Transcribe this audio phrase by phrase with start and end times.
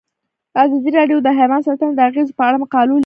[0.61, 2.99] ازادي راډیو د حیوان ساتنه د اغیزو په اړه مقالو لیکلي.